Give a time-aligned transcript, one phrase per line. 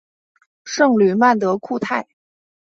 [0.65, 2.07] 圣吕曼德库泰。